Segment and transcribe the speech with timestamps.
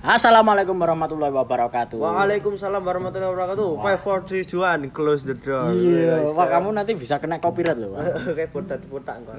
[0.00, 2.00] Assalamualaikum warahmatullahi wabarakatuh.
[2.00, 3.68] Waalaikumsalam warahmatullahi wabarakatuh.
[3.84, 4.88] Five, four, three, two, one.
[4.88, 5.76] Close the door.
[5.76, 8.00] Iya, wah kamu nanti bisa kena copyright loh.
[8.36, 9.36] Kayak botak botak kok.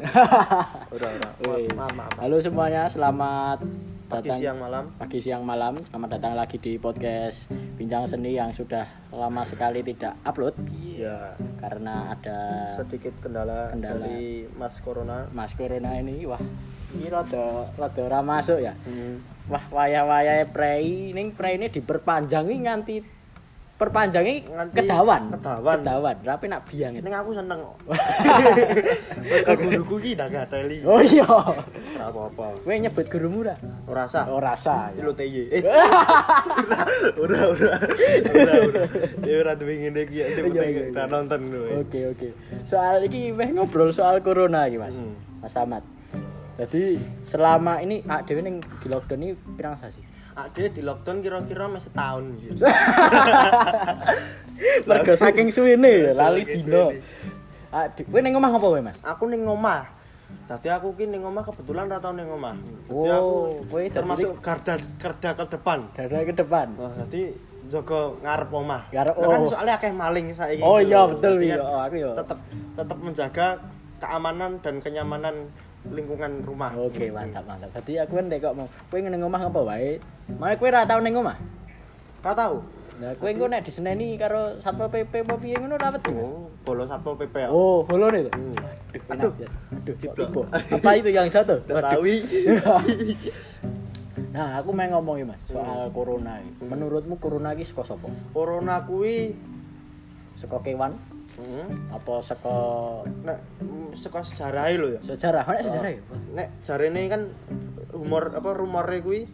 [0.94, 1.32] Udah, udah.
[1.50, 1.66] Wih.
[1.74, 2.14] Maaf, maaf.
[2.14, 3.66] Halo semuanya, selamat
[4.06, 4.84] Pagi datang siang malam.
[5.02, 5.74] pagi siang malam.
[5.82, 7.50] Selamat datang lagi di podcast
[7.82, 10.54] Bincang Seni yang sudah lama sekali tidak upload
[11.02, 11.34] Iya.
[11.58, 12.40] karena ada
[12.78, 14.06] Sedikit kendala, Kendala.
[14.06, 15.26] dari Mas Corona.
[15.34, 16.26] Mas Corona ini.
[16.30, 16.42] Wah,
[16.94, 18.74] ini rada rada ora masuk ya.
[18.86, 19.22] Hmm.
[19.50, 22.96] Wah, wayah-wayah prei ning ini diperpanjangi nganti
[23.82, 24.46] perpanjangi
[24.78, 25.34] kedawan.
[25.34, 25.80] kedawan.
[25.82, 26.16] Kedawan.
[26.22, 26.94] Rapi nak biang.
[26.94, 27.76] Ning aku seneng kok.
[29.58, 30.86] Guruku ki ndak gateli.
[30.86, 31.26] Oh iya.
[31.26, 32.62] Ora apa-apa.
[32.62, 33.58] Kowe nyebut gurumu ora?
[33.90, 34.30] Ora sah.
[34.30, 34.38] Oh
[35.02, 35.42] lho TY.
[35.52, 35.64] Eh.
[37.18, 37.74] Udah, udah.
[38.30, 38.86] Udah, udah.
[39.26, 41.04] Ya ora duwe ngene iki ya sing Iya, iya, iya.
[41.10, 41.82] nonton lho.
[41.82, 42.30] Oke oke.
[42.70, 45.02] Soal iki weh ngobrol soal corona iki Mas.
[45.02, 45.18] Hmm.
[45.42, 45.82] Mas Ahmad.
[46.62, 50.11] Jadi selama ini ah dhewe ning di lockdown ini pirang sasi?
[50.32, 52.64] Ade di lockdown kira-kira mes setahun gitu.
[54.88, 56.96] Mergo saking suwene ya lali dino.
[56.96, 57.30] suwene.
[57.72, 59.00] Ah kowe ning omah ngopo kowe Mas?
[59.00, 59.88] aku ning omah
[60.48, 62.56] Tadi aku ki ning omah kebetulan ra tau ning omah.
[62.92, 63.36] Oh, aku
[63.72, 65.80] kowe dadi- termasuk garda garda ke depan.
[65.96, 66.68] Dari ke depan.
[66.76, 67.32] Nah, dadi
[67.72, 68.82] jaga ngarep omah.
[68.92, 69.48] Ngarep, kan oh.
[69.48, 70.64] soalnya akeh maling saiki.
[70.64, 71.56] Oh gitu iya betul iya.
[71.56, 72.12] kan Oh aku ya.
[72.20, 72.40] Tetep
[72.76, 73.48] tetep menjaga
[74.04, 75.36] keamanan dan kenyamanan
[75.90, 76.72] lingkungan rumah.
[76.78, 77.74] Oke, mantap mantap.
[77.74, 79.98] Tadi aku kan kok mau kowe ning omah ngopo wae?
[80.38, 81.38] Malah kowe ra tau ning omah.
[82.22, 82.62] Ka tahu?
[83.02, 86.30] Nah, kowe engko nek diseneni karo Satpol PP apa piye ngono ra wedi, Mas?
[86.30, 87.34] Oh, bolos Satpol PP.
[87.34, 87.50] ya.
[87.50, 88.30] Oh, follow nih.
[88.30, 88.54] Hmm.
[89.18, 90.42] Aduh, aduh, aduh, ibu.
[90.52, 91.58] Apa itu yang jatuh?
[91.66, 92.04] Tahu.
[94.32, 96.40] Nah, aku mau ngomongin mas soal corona.
[96.40, 96.56] ini.
[96.64, 98.08] Menurutmu corona ini saka sapa?
[98.32, 99.36] Corona kuwi
[100.40, 100.96] Saka kewan?
[101.36, 102.56] Hmm, Apa saka
[103.22, 103.40] nek
[103.94, 105.02] saka sejarahe lho ya.
[105.02, 105.44] sejarah?
[105.44, 106.02] Mana sejarah ya?
[106.32, 107.22] nek jarene kan
[107.92, 109.28] humor apa rumore kuwi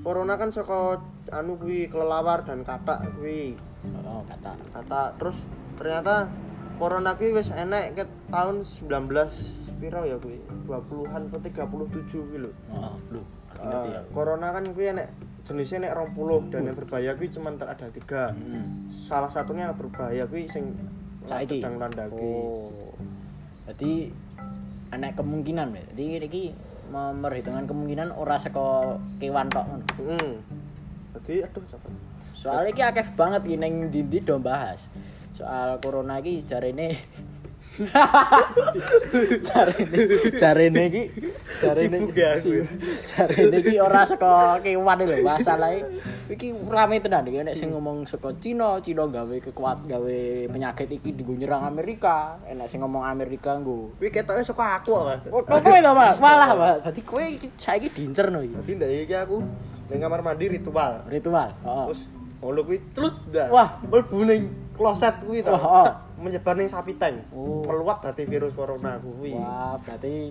[0.00, 4.54] corona kan saka anu kuwi kelelawar dan katak kuwi Oh, kata.
[4.70, 5.34] kata terus
[5.74, 6.30] ternyata
[6.76, 9.10] corona kuwi wis enek ke tahun 19
[9.76, 11.74] piro ya kuwi 20-an atau 37
[12.22, 13.22] kuwi lho Oh, lu.
[13.50, 13.98] Aku ngerti ya.
[13.98, 15.08] Eh, corona kan kuwi enek
[15.42, 18.86] jenisnya nek 20 dan yang berbahaya kuwi cuma ada tiga Hmm.
[18.86, 20.76] salah satunya yang berbahaya kuwi sing
[21.26, 21.62] Saiki.
[21.62, 22.94] sedang landa kuwi Oh.
[23.70, 24.10] Jadi
[24.90, 25.84] ana kemungkinan ya.
[25.94, 26.44] Jadi iki
[26.92, 29.64] memperhitungkan kemungkinan ora saka kewan tok
[29.96, 30.32] hmm.
[31.22, 31.64] jadi aduh
[32.36, 34.90] Soalnya iki akeh banget iki ning ndi do bahas.
[35.32, 36.98] Soal corona iki jarene
[39.42, 40.84] jarene
[41.62, 42.64] jarene iki ya si-
[43.08, 45.80] jarene iki ora saka kewan lho masalahe
[46.28, 50.18] iki rame tenan iki nek sing ngomong saka Cina Cina gawe kekuat gawe
[50.48, 55.14] penyakit iki digo nyerang Amerika enak sing ngomong Amerika nggo kuwi ketoke saka aku apa
[55.32, 56.12] Oh, kowe to, Pak?
[56.20, 56.76] Malah, Pak.
[56.88, 58.52] Dadi kowe iki saiki diincerno iki.
[58.52, 59.36] Jadi ndak iki aku
[59.88, 61.04] ning kamar mandi ritual.
[61.08, 61.50] Ritual.
[61.64, 61.86] Heeh.
[61.88, 62.00] Terus
[62.42, 63.48] ngono kuwi celut dah.
[63.48, 63.68] Wah.
[63.86, 64.42] mlebu ning
[64.76, 65.56] kloset kuwi ta.
[66.22, 67.26] Menyebar ning sapi tank.
[67.34, 67.66] Oh.
[67.66, 69.34] Meluap dadi virus corona kuwi.
[69.34, 70.30] Wah, berarti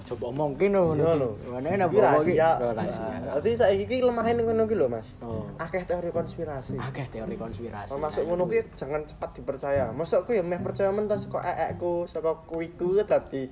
[0.00, 1.30] coba omongin lho Iya ngono lho.
[1.88, 2.34] Kuwi bawa iki.
[2.36, 2.50] rahasia.
[2.58, 3.04] Rahasia.
[3.06, 5.08] Nah, Dadi saiki iki lemahe ning ngono lho, Mas.
[5.20, 5.44] Oh.
[5.60, 6.74] Akeh teori konspirasi.
[6.80, 7.92] Akeh teori konspirasi.
[7.92, 9.92] Termasuk ngono kuwi jangan cepat dipercaya.
[9.92, 13.46] Masuk ku ya meh percaya mentas saka ekekku, saka kuwiku dadi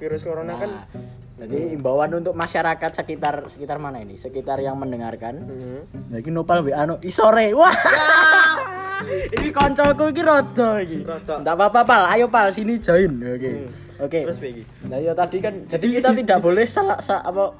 [0.00, 0.88] virus corona kan.
[1.32, 4.14] Nah, jadi imbauan untuk masyarakat sekitar sekitar mana ini?
[4.14, 5.42] Sekitar yang mendengarkan.
[5.42, 5.78] Mhm.
[6.12, 7.50] Nah, iki nopal WA no isore.
[7.56, 7.72] Wah.
[9.36, 11.02] ini koncoku iki rada iki.
[11.04, 12.02] Enggak apa-apa, Pal.
[12.08, 13.12] Ayo, Pal, sini join.
[13.18, 13.50] Oke.
[13.50, 13.68] Hmm.
[14.02, 14.18] Oke.
[14.26, 14.62] Terus piye iki?
[14.86, 17.52] Nah, ya tadi kan jadi kita tidak boleh salah sa, apa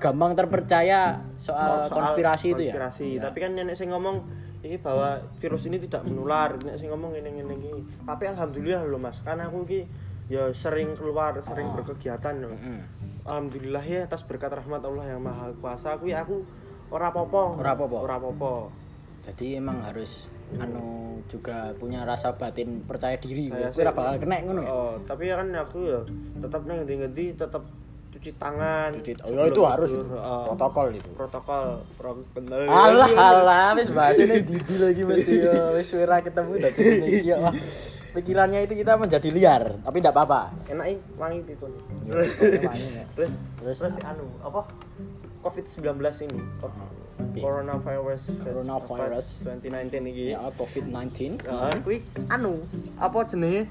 [0.00, 2.72] gampang terpercaya soal, Soal konspirasi itu ya.
[2.72, 3.06] konspirasi.
[3.16, 3.20] Ya.
[3.28, 4.16] Tapi kan nenek sing ngomong
[4.60, 7.72] ini bahwa virus ini tidak menular, nenek sing ngomong ini ini ini.
[8.02, 9.80] Tapi alhamdulillah loh Mas, karena aku ki
[10.30, 11.74] ya sering keluar, sering Oh.
[11.76, 12.32] berkegiatan.
[12.38, 12.56] loh.
[12.56, 12.82] Mm.
[13.28, 16.36] Alhamdulillah ya atas berkat rahmat Allah yang Maha Kuasa aku aku
[16.88, 17.60] ora apa-apa.
[17.60, 17.96] Ora apa-apa.
[18.00, 18.52] Ora apa-apa.
[19.20, 20.82] Jadi emang harus anu
[21.30, 23.46] juga punya rasa batin percaya diri.
[23.48, 24.68] Kowe ora bakal kena ngono ya.
[24.68, 26.00] Oh, tapi ya kan aku ya
[26.40, 27.62] tetap nang ngendi-ngendi tetap
[28.10, 28.90] cuci tangan.
[28.98, 30.02] Cuci- oh, itu harus itu.
[30.10, 30.50] Oh.
[30.50, 31.08] protokol itu.
[31.14, 31.64] protokol
[31.94, 37.30] protokol Alah alah wis bahas ini didi lagi mesti ya wis ora ketemu dadi iki
[37.30, 37.38] ya.
[38.10, 40.50] Pikirannya itu kita menjadi liar, tapi tidak apa-apa.
[40.66, 41.70] enak wangi tikun
[42.10, 43.04] Ya, pokoknya wangi, ya.
[43.14, 43.30] terus
[43.62, 43.78] Terus?
[43.86, 44.66] terus anu apa
[45.40, 45.94] covid 19
[46.26, 46.42] ini.
[47.32, 49.26] Coronavirus Coronavirus.
[49.60, 51.40] 2019 ini Ya, COVID-19.
[51.42, 52.60] Nah, kuwi anu
[52.96, 53.68] apa jenenge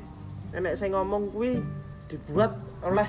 [0.49, 1.61] enek saya ngomong kuwi
[2.07, 3.05] dibuat oleh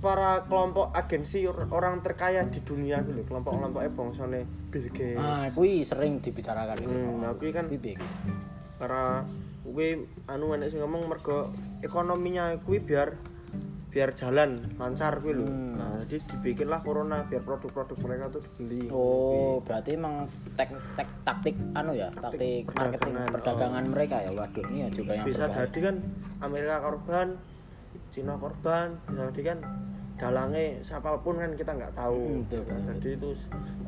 [0.00, 4.40] para kelompok agensi or- orang terkaya di dunia gitu kelompok-kelompoknya bangsane
[4.72, 6.80] Bill Gates Ah, kuwi sering dibicarakan.
[6.80, 8.00] Hmm, nah, kuwi kan- piye?
[8.74, 9.28] para
[9.60, 11.52] kuwi anu enek sing ngomong mergo
[11.84, 13.12] ekonominya kuwi biar
[13.90, 15.44] biar jalan lancar kuwi lho.
[15.50, 15.74] Hmm.
[15.74, 18.86] Nah, jadi dibikinlah corona biar produk-produk mereka tuh dibeli.
[18.88, 24.30] Oh, berarti emang tek, tek taktik anu ya, taktik, marketing perdagangan, perdagangan mereka ya.
[24.30, 25.66] Waduh, ini ya juga yang bisa berbahaya.
[25.66, 25.96] jadi kan
[26.40, 27.28] Amerika korban
[28.10, 29.58] Cina korban bisa jadi kan
[30.14, 33.30] dalangnya siapa pun kan kita nggak tahu Hmm, betul, Nah, jadi itu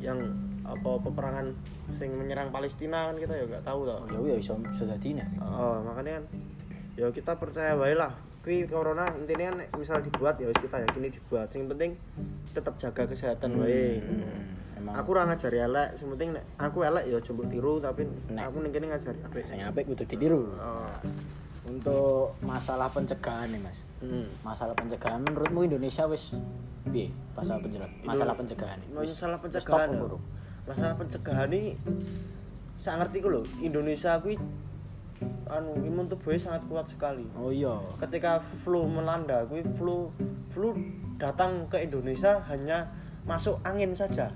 [0.01, 0.19] yang
[0.63, 1.47] apa peperangan
[1.91, 5.27] sing menyerang Palestina kan kita ya nggak tahu toh Ya ya iso dadi nih.
[5.39, 6.25] oh, makanya kan
[6.95, 8.11] ya kita percaya baik lah
[8.43, 11.91] kui corona intinya kan misal dibuat ya wis kita yakini dibuat yang penting
[12.51, 17.03] tetap jaga kesehatan baik Hmm, emang aku ora ngajari elek yang penting nek aku elek
[17.05, 18.43] ya coba tiru tapi Nek.
[18.43, 20.43] aku ning kene ngajari apik sing apik kudu ditiru.
[20.53, 20.91] oh.
[21.63, 23.87] Untuk masalah pencegahan nih, Mas.
[24.03, 24.27] hmm.
[24.43, 26.35] Masalah pencegahan menurutmu Indonesia wis
[26.85, 27.91] piye masalah pencegahan?
[28.03, 28.79] Masalah pencegahan.
[28.91, 30.03] Wis- masalah pencegahan ya.
[30.63, 31.79] masalah pencegahan ini
[32.75, 34.35] saya ngerti ku loh Indonesia kuwi
[35.45, 37.75] anu imun tubuhnya sangat kuat sekali Oh iya.
[37.97, 40.09] ketika flu melanda kuwi flu
[40.47, 40.73] flu
[41.15, 42.87] datang ke Indonesia hanya
[43.23, 44.27] masuk angin saja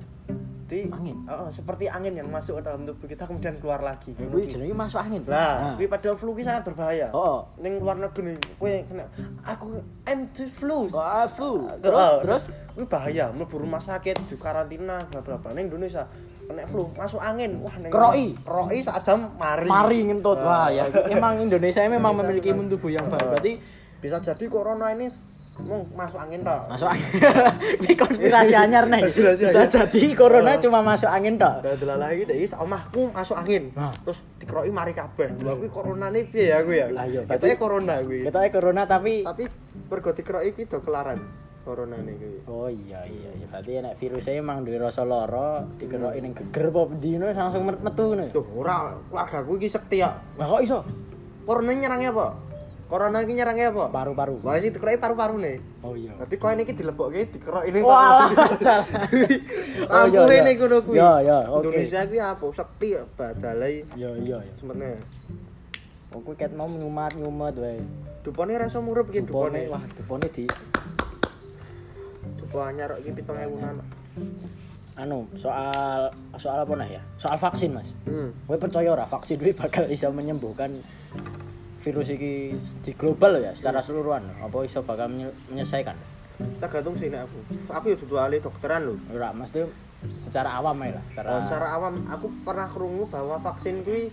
[0.67, 1.15] di Angin?
[1.25, 4.75] Oh, seperti angin yang masuk ke dalam tubuh kita kemudian keluar lagi Ya kuwi jenenge
[4.75, 5.23] masuk angin.
[5.23, 5.73] lah Nah.
[5.73, 7.47] kuwi padahal flu ki sangat berbahaya Oh.
[7.57, 9.07] ning luar negeri kuwi kena
[9.41, 11.63] aku the flu Oh, ah, flu.
[11.73, 12.43] terus Terus terus terus
[12.75, 16.03] wih bahaya mlebu rumah sakit di karantina bla bla bla ning Indonesia
[16.47, 18.25] kena flu masuk angin wah ning Keroi.
[18.39, 20.87] keroi sak jam mari mari ngentut wah ya.
[21.13, 23.27] Emang Indonesia memang memiliki imun tubuh yang baik.
[23.27, 23.53] Berarti
[23.99, 25.11] bisa jadi corona ini
[25.57, 27.09] mau masuk angin tok masuk angin.
[27.81, 29.09] Ini konspirasi anyar nih.
[29.09, 31.65] Bisa jadi corona cuma masuk angin tok.
[31.65, 33.73] Ada lagi deh, sak omahku masuk angin.
[33.73, 33.89] Nah.
[34.05, 35.33] Terus dikeroi mari kabeh.
[35.41, 36.93] Lha kuwi corona nih piye ya aku ya?
[36.93, 38.29] Lah, iya, Katanya corona kuwi.
[38.29, 39.43] Kita corona tapi Tapi
[39.89, 42.15] mergo dikeroi kuwi do kelaran corona nih.
[42.47, 46.81] Oh iya iya iya berarti nek virusnya emang duwe rasa lara dikeroki ning geger apa
[46.95, 48.23] dino langsung met- metu ngono.
[48.23, 48.31] ya?
[48.31, 48.75] Tuh ora
[49.05, 50.15] keluargaku iki sekti ya.
[50.33, 50.79] Lah kok iso?
[51.43, 52.27] Corona nyerangnya apa?
[52.87, 53.91] Corona iki nyerangnya apa?
[53.91, 54.39] Paru-paru.
[54.39, 55.59] Wah sih dikeroi paru-paru nih.
[55.81, 56.15] Oh iya.
[56.15, 57.79] Berarti koin iki dilebokke dikerok ini.
[57.79, 57.91] Oh,
[59.89, 60.39] Ampuh iya.
[60.41, 60.95] ini kudu kuwi.
[60.95, 61.67] Iya, iya, oke.
[61.67, 62.45] Indonesia kuwi apa?
[62.49, 64.53] Sekti ya, badalai Iya iya iya.
[64.55, 65.03] sebenarnya.
[66.09, 67.83] Oh kuwi ket mau nyumat-nyumat wae.
[68.23, 69.71] Dupone reso murup iki Dupone dupone.
[69.71, 70.43] wah dupone di
[72.57, 73.77] Dupo anyar iki 7000 an.
[74.97, 76.09] anu soal
[76.41, 76.97] soal apa nah ya?
[77.21, 77.93] Soal vaksin Mas.
[78.09, 78.33] Hmm.
[78.49, 80.73] Kowe percaya ora vaksin kuwi bakal bisa menyembuhkan
[81.77, 85.93] virus iki di global ya secara keseluruhan apa iso bakal menye- menyelesaikan?
[86.57, 87.37] Tergantung sih aku.
[87.69, 88.97] Aku ya dudu ahli dokteran lho.
[89.13, 89.69] Ora, mesti
[90.09, 94.09] secara awam ae lah, secara Oh, secara awam aku pernah krungu bahwa vaksin kuwi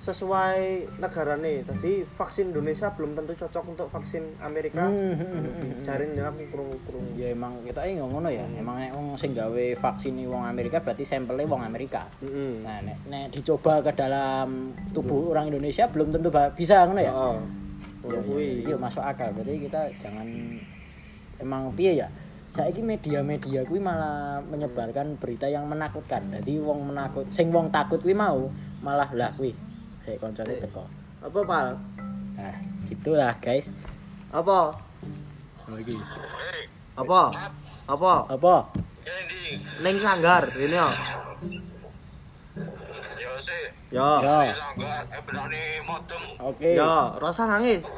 [0.00, 1.60] sesuai negarane.
[1.60, 4.88] Tadi vaksin Indonesia belum tentu cocok untuk vaksin Amerika.
[4.88, 5.80] Hmm, hmm, hmm, hmm.
[5.84, 7.12] Jaring aku krungu-krungu.
[7.20, 8.48] Ya emang kita ini ngono ya.
[8.56, 12.08] Emang nek wong sing gawe vaksin ini wong Amerika berarti sampelnya wong Amerika.
[12.24, 12.64] Heeh.
[12.64, 17.12] Nah, nek, nek dicoba ke dalam tubuh orang Indonesia belum tentu bisa ngono ya.
[17.12, 17.36] Heeh.
[17.36, 17.58] Ya,
[18.00, 18.64] Ngono kuwi.
[18.64, 19.36] Iya masuk akal.
[19.36, 20.24] Berarti kita jangan
[21.36, 22.08] emang piye ya?
[22.50, 26.24] Saiki media-media kuwi malah menyebarkan berita yang menakutkan.
[26.40, 28.48] Jadi wong menakut, sing wong takut kuwi mau
[28.80, 29.69] malah lah kuwi.
[30.10, 30.82] Hei koncone teko.
[31.22, 31.78] Apa, Pal?
[32.34, 32.54] Nah,
[32.90, 33.70] gitulah guys.
[34.34, 34.74] Apa?
[35.70, 35.94] Lagi.
[36.98, 37.30] Apa?
[37.86, 38.26] Apa?
[38.26, 38.74] Apa?
[39.86, 40.90] Neng sanggar ini ya.
[43.22, 46.74] yo sih, ini sanggar, eh modem, Oke.
[46.74, 47.86] Ya, rasa nangis.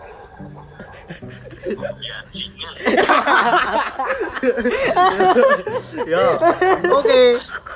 [2.05, 2.21] ya
[6.13, 6.37] Ya.
[6.93, 7.41] Oke.
[7.41, 7.72] lo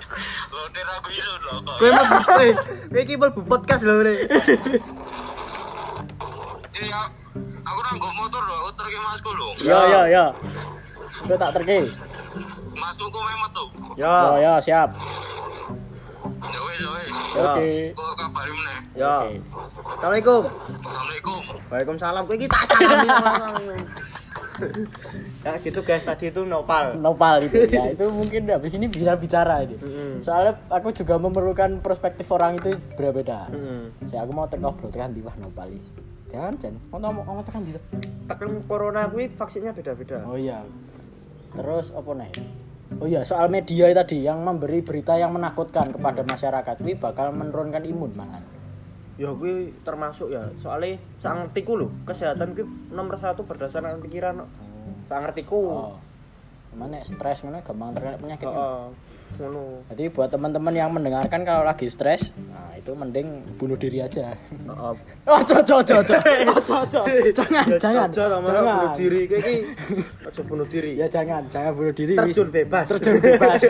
[0.77, 2.49] nih aku isu lo kok, Kowe mau kowe
[2.91, 4.15] kowe iki mlebu podcast lho, Bre.
[6.77, 7.01] iya,
[7.63, 10.25] aku nanggung motor lo, aku terke masku lo, Ya ya ya.
[11.25, 11.79] Udah tak terke.
[12.77, 13.19] masku ku
[13.53, 14.13] tuh, Ya.
[14.29, 14.91] Oh ya siap.
[16.37, 17.43] ya wes, ya wes, Ya.
[17.53, 17.71] Oke.
[17.93, 19.15] kok kabarin nih, Ya.
[19.97, 20.43] Assalamualaikum.
[20.85, 22.23] assalamualaikum, Waalaikumsalam.
[22.25, 23.09] Kowe iki tak salami.
[25.47, 26.99] Ya gitu guys, tadi itu nopal.
[26.99, 29.79] Nopal itu ya itu mungkin habis ini bisa bicara ini.
[29.79, 30.19] Mm-mm.
[30.19, 33.47] Soalnya aku juga memerlukan perspektif orang itu berbeda.
[33.55, 33.95] Heeh.
[34.11, 35.87] Saya aku mau tengok bro tekan di wah nopal ini.
[36.27, 36.83] Jangan jangan.
[36.91, 37.79] Mau ngomong ngomong tekan di.
[38.27, 40.27] Tekan corona kuwi vaksinnya beda-beda.
[40.27, 40.67] Oh iya.
[41.55, 42.31] Terus apa nih?
[42.99, 47.87] Oh iya soal media tadi yang memberi berita yang menakutkan kepada masyarakat, ini bakal menurunkan
[47.87, 48.43] imun malah.
[49.15, 54.43] Ya kuwi termasuk ya, soalnya sak ngertiku lho, kesehatan kuwi nomor satu berdasarkan pikiran.
[55.05, 55.59] Sak ngertiku.
[55.71, 55.95] Oh.
[56.77, 58.47] Mana stres mana gampang terkena penyakit.
[58.47, 58.85] Heeh.
[59.37, 59.83] Ngono.
[59.91, 64.33] Jadi buat teman-teman yang mendengarkan kalau lagi stres, nah itu mending bunuh diri aja.
[64.33, 64.95] Heeh.
[65.27, 66.21] Oh, cocok, cocok.
[66.55, 67.05] Oh, cocok.
[67.35, 68.09] Jangan, jangan.
[68.41, 69.57] Bunuh diri kayak iki.
[70.23, 70.91] Aja bunuh diri.
[70.95, 72.15] Ya jangan, jangan bunuh diri.
[72.15, 72.87] Terjun bebas.
[72.87, 73.61] Terjun bebas.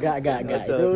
[0.00, 0.60] Enggak, enggak, enggak.
[0.66, 0.90] Itu.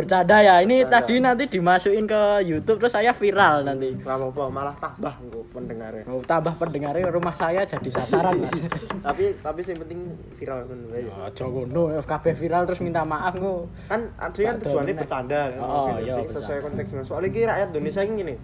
[0.00, 0.54] Bercanda ya.
[0.64, 3.92] Ini tadi nanti dimasukin ke YouTube terus saya viral nanti.
[4.00, 5.12] Apa-apa, malah tambah
[5.52, 6.08] pendengarnya.
[6.08, 8.56] Oh, tambah pendengarnya rumah saya jadi sasaran, Mas.
[9.06, 10.00] tapi tapi yang penting
[10.40, 11.04] viral kan wae.
[11.06, 13.68] Aja ngono, FKB viral terus minta maaf ngo.
[13.86, 15.60] Kan kan Tak tujuannya bercanda kan.
[15.60, 16.64] Oh, iya, sesuai bercanda.
[16.64, 17.02] konteksnya.
[17.04, 18.34] Soalnya ki rakyat Indonesia ini gini.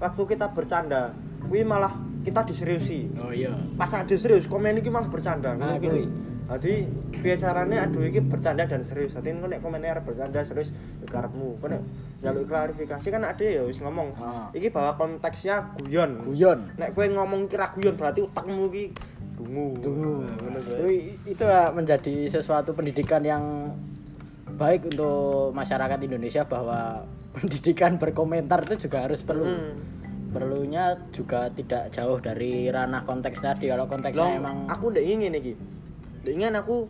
[0.00, 1.12] Waktu kita bercanda,
[1.44, 1.92] kuwi malah
[2.24, 3.08] kita diseriusi.
[3.20, 3.52] Oh iya.
[3.76, 5.52] Pas ada serius, komen iki malah bercanda.
[5.56, 6.08] Nah, kuwi.
[6.50, 6.82] Jadi
[7.14, 9.14] piye carane aduh iki bercanda dan serius.
[9.14, 11.62] Dadi engko nek komennya arep bercanda serius ya karepmu.
[11.62, 11.82] Kok nek
[12.26, 14.18] njaluk klarifikasi kan ada ya wis ngomong.
[14.18, 14.50] Ah.
[14.50, 16.18] Iki bahwa konteksnya guyon.
[16.26, 16.74] Guyon.
[16.74, 18.90] Nek kowe ngomong kira guyon berarti utakmu iki
[19.38, 19.78] dungu.
[19.78, 21.14] Kuwi.
[21.22, 23.70] Itu, itu ya menjadi sesuatu pendidikan yang
[24.58, 27.06] baik untuk masyarakat Indonesia bahwa
[27.38, 29.46] pendidikan berkomentar itu juga harus perlu.
[29.46, 29.74] Hmm.
[30.30, 33.66] Perlunya juga tidak jauh dari ranah konteks tadi.
[33.66, 35.54] Kalau konteksnya Loh, emang aku ndak ingin iki.
[36.24, 36.88] Ingin aku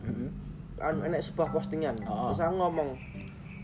[0.81, 1.95] enek sebuah postingan.
[2.09, 2.33] Oh.
[2.33, 2.89] Terus aku ngomong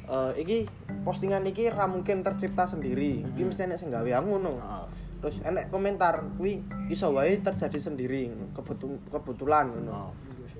[0.06, 0.58] eh iki
[1.02, 3.26] postingan iki ra mungkin tercipta sendiri.
[3.34, 4.54] Iki mesti enek sing gawe aku ngono.
[4.60, 4.86] Oh.
[5.24, 8.54] Terus enek komentar kuwi iso wae terjadi sendiri ngono.
[8.54, 9.92] Kebetu- kebetulan ngono.
[9.92, 10.10] Oh.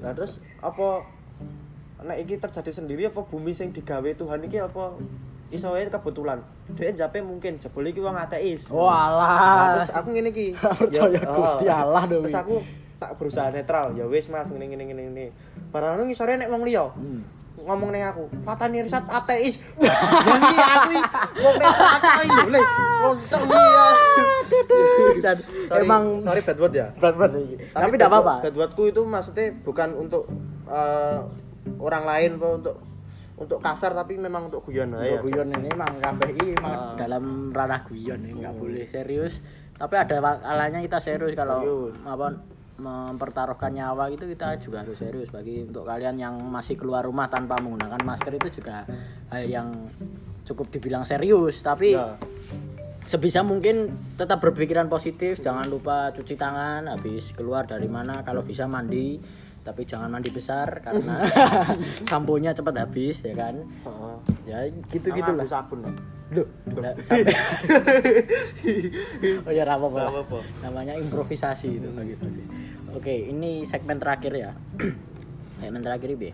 [0.02, 1.06] Nah terus apa
[2.02, 4.98] nek iki terjadi sendiri apa bumi sing digawe Tuhan iki apa
[5.54, 6.42] iso wae kebetulan.
[6.74, 8.66] Dia jape mungkin jebul iki wong ateis.
[8.66, 9.78] Nah, Walah.
[9.78, 10.58] terus aku ngene iki.
[10.82, 11.76] Percaya Ya, Gusti oh.
[11.86, 12.02] Allah.
[12.02, 12.56] Terus aku
[12.96, 13.92] tak berusaha netral.
[13.92, 15.26] Ya wis Mas ngene ngene ngene ngene.
[15.68, 16.88] Barang ngisore nek wong liya.
[16.90, 17.22] Hmm.
[17.56, 19.56] ngomong ning aku, Fatani Risat ateis.
[20.28, 20.92] Jadi aku
[21.36, 22.60] wong nek ateis lho.
[23.02, 23.86] Lontong iya.
[25.66, 26.86] Sorry, emang sorry bad word ya.
[26.94, 27.56] berat-berat ini.
[27.66, 28.22] Tapi bad tidak apa-apa.
[28.30, 30.30] word- Bad wordku itu maksudnya bukan untuk
[30.66, 31.18] eh,
[31.76, 32.76] orang lain apa untuk
[33.36, 35.18] untuk kasar tapi memang untuk guyon aja.
[35.18, 36.94] Untuk guyon ini emang kabeh iki Ah.
[36.94, 39.42] dalam ranah guyon ini nggak boleh serius.
[39.74, 41.94] Tapi ada kalanya kita serius kalau Serius.
[42.00, 42.26] apa
[42.76, 47.56] mempertaruhkan nyawa gitu kita juga harus serius bagi untuk kalian yang masih keluar rumah tanpa
[47.56, 48.84] menggunakan masker itu juga
[49.32, 49.68] hal yang
[50.44, 52.20] cukup dibilang serius tapi Ya.
[53.02, 58.68] sebisa mungkin tetap berpikiran positif jangan lupa cuci tangan habis keluar dari mana kalau bisa
[58.68, 59.16] mandi
[59.62, 61.18] tapi jangan mandi besar karena
[62.10, 63.58] samponya cepat habis ya kan
[64.46, 65.82] ya gitu gitulah sabun.
[65.82, 65.94] loh.
[69.46, 70.42] Oh ya apa-apa.
[70.58, 72.46] Namanya improvisasi itu bagus.
[72.96, 74.50] Oke, ini segmen terakhir ya.
[75.60, 76.32] segmen terakhir ini.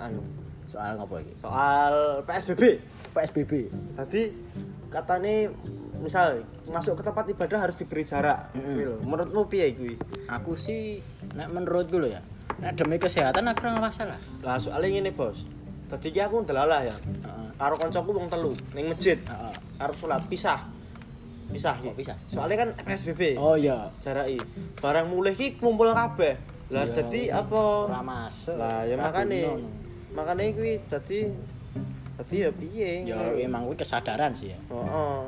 [0.00, 0.24] Anu,
[0.72, 1.36] Soal ngopo iki?
[1.36, 2.80] soal PSBB.
[3.12, 3.52] PSBB.
[3.92, 4.32] Tadi
[4.88, 5.52] katanya
[6.00, 8.52] misal masuk ke tempat ibadah harus diberi jarak.
[8.56, 8.96] Kuwi lho.
[9.04, 10.00] Menurutmu piye kuwi?
[10.32, 11.04] Aku sih
[11.36, 12.24] nek menurutku lo ya.
[12.64, 14.16] Nek demi kesehatan aku ora masalah.
[14.40, 15.44] Lah soalnya ngene, Bos.
[15.92, 16.96] Tadi aku ndelalah ya.
[16.96, 17.48] Heeh.
[17.56, 19.20] Karo kancaku wong telu ning masjid.
[19.28, 19.52] Heeh.
[19.76, 20.64] Arep salat pisah.
[21.48, 22.16] Pisah pisah?
[22.20, 23.34] Soalnya kan PSBB.
[23.34, 23.88] Oh iya.
[23.98, 24.36] Jaraki.
[24.78, 26.36] Barang mulai ki kumpul kabeh.
[26.68, 26.94] Lah Iya.
[26.94, 27.88] dadi apa?
[27.88, 28.54] Ora masuk.
[28.54, 29.48] Lah ya makane.
[30.12, 31.32] Makane kuwi dadi
[32.14, 32.90] dadi ya piye?
[33.06, 34.58] Ya emang kuwi kesadaran sih ya.
[34.68, 35.18] Heeh.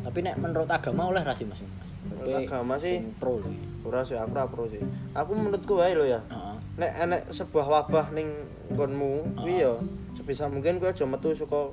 [0.00, 1.64] Tapi nek menurut agama oleh rasi Mas.
[2.04, 3.48] Menurut agama sih- pro lho.
[3.84, 4.80] Ora sih aku ora pro sih.
[5.12, 6.20] Aku menurutku wae lho ya.
[6.28, 6.56] Heeh.
[6.76, 8.28] Nek enek sebuah wabah ning
[8.68, 9.72] nggonmu kuwi ya
[10.14, 11.72] sebisa mungkin kowe aja metu saka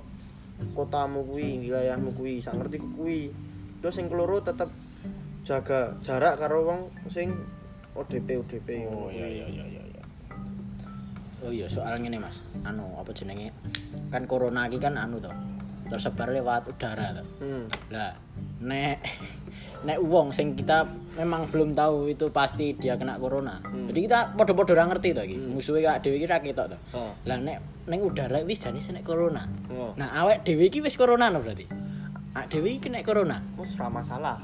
[0.71, 3.33] kotamu kuwi, wilayahmu kuwi, sak ngerti kuwi.
[3.81, 4.69] Terus sing keloro tetep
[5.41, 7.33] jaga jarak karo wong sing
[7.97, 9.83] ODP ODP Oh iya iya iya iya.
[9.83, 10.03] iya.
[11.41, 12.45] Oh iya soal ngene Mas.
[12.61, 13.49] Anu apa jenenge?
[14.13, 15.33] Kan corona iki kan anu to.
[15.89, 17.23] Tersebar lewat udara to.
[17.41, 17.65] Hmm.
[17.89, 18.13] Lah
[18.61, 19.01] nek
[19.81, 20.85] nek wong sing kita
[21.17, 23.57] memang belum tahu itu pasti dia kena corona.
[23.65, 25.41] Jadi kita podo-podo ora ngerti to iki.
[25.41, 26.77] Musuhe kak dhewe iki ra ketok to.
[26.93, 27.11] Oh.
[27.25, 29.49] Lah nek ning udara wis jane nek corona.
[29.73, 29.97] Oh.
[29.97, 31.90] Nah awake dhewe iki wis corona no berarti.
[32.31, 33.43] Dhewe iki kena corona.
[33.59, 34.39] Wes ora masalah.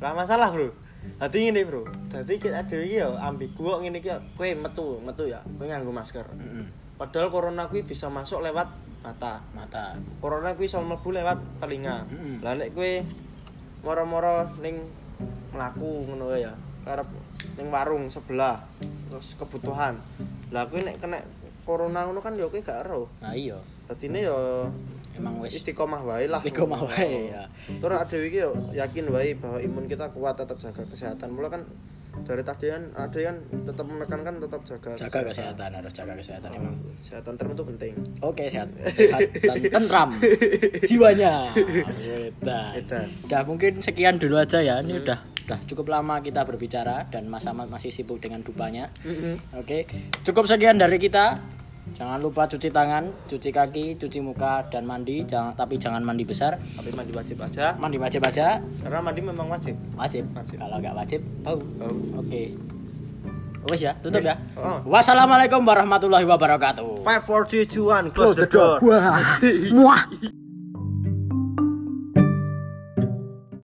[0.00, 0.72] Ora masalah, Bro.
[1.20, 1.84] Dadi ngene, Bro.
[2.08, 4.16] Dadi kita dhewe iki ya ambigu kok ngene iki ya.
[4.36, 5.44] kowe metu, metu ya.
[5.44, 6.24] Kowe nganggo masker.
[6.24, 6.64] Heeh.
[6.96, 8.72] Padahal corona kuwi bisa masuk lewat
[9.04, 9.44] mata.
[9.52, 10.00] Mata.
[10.20, 12.08] Corona kuwi iso mlebu lewat telinga.
[12.08, 12.40] Mm-mm.
[12.40, 12.92] Lah nek kowe
[13.84, 14.80] moro-moro ning
[15.52, 16.56] mlaku ngono ya.
[16.88, 17.08] Karep
[17.60, 18.64] ning warung sebelah
[19.12, 20.00] terus kebutuhan.
[20.48, 21.20] Lah kowe nek kena
[21.68, 23.12] corona ngono kan ya kowe gak ero.
[23.20, 23.60] Nah iya.
[23.88, 24.64] Dadine ya
[25.18, 26.38] Emang wis istiqomah wae lah.
[26.38, 27.44] Istiqomah wae, ya.
[27.66, 31.28] Terus ada iki yo yakin wae bahwa imun kita kuat tetap jaga kesehatan.
[31.30, 31.62] Mula kan
[32.20, 36.74] dari tadi kan ada kan tetap menekankan tetap jaga jaga kesehatan harus jaga kesehatan emang
[37.06, 37.92] Kesehatan term itu penting.
[38.20, 40.10] oke sehat sehat dan tentram
[40.82, 41.54] jiwanya.
[42.74, 43.06] Edan.
[43.30, 47.46] udah mungkin sekian dulu aja ya ini udah udah cukup lama kita berbicara dan Mas
[47.46, 48.90] Ahmad masih sibuk dengan dupanya
[49.54, 49.86] oke
[50.26, 51.38] cukup sekian dari kita
[51.92, 56.56] jangan lupa cuci tangan cuci kaki cuci muka dan mandi jangan tapi jangan mandi besar
[56.56, 57.74] Tapi mandi wajib aja.
[57.76, 59.74] mandi wajib aja Karena mandi memang wajib.
[59.94, 60.56] wajib, Wajib.
[60.56, 61.96] kalau nggak wajib bau Bau.
[62.18, 62.42] oke
[63.68, 64.32] Wes ya, tutup ya.
[64.56, 64.80] Oh.
[64.88, 67.04] Wassalamualaikum warahmatullahi wabarakatuh.
[67.04, 68.80] Five, four, three, two, one, close, the door.
[68.80, 69.20] Wah.
[69.76, 70.00] Muah.